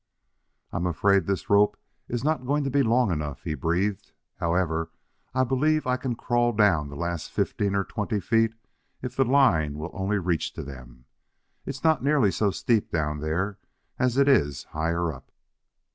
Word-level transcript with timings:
"I'm 0.71 0.87
afraid 0.87 1.27
this 1.27 1.47
rope 1.47 1.77
is 2.07 2.23
not 2.23 2.47
going 2.47 2.63
to 2.63 2.71
be 2.71 2.81
long 2.81 3.11
enough," 3.11 3.43
he 3.43 3.53
breathed. 3.53 4.13
"However, 4.39 4.89
I 5.35 5.43
believe 5.43 5.85
I 5.85 5.95
can 5.95 6.15
crawl 6.15 6.53
down 6.53 6.89
the 6.89 6.95
last 6.95 7.29
fifteen 7.29 7.75
or 7.75 7.83
twenty 7.83 8.19
feet 8.19 8.55
if 9.03 9.15
the 9.15 9.23
line 9.25 9.77
will 9.77 9.91
only 9.93 10.17
reach 10.17 10.53
to 10.53 10.63
them. 10.63 11.05
It's 11.67 11.83
not 11.83 12.03
nearly 12.03 12.31
so 12.31 12.49
steep 12.49 12.89
down 12.89 13.19
there 13.19 13.59
as 13.99 14.17
it 14.17 14.27
is 14.27 14.63
higher 14.73 15.13
up." 15.13 15.31